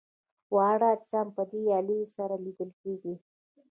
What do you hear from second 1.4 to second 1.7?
دې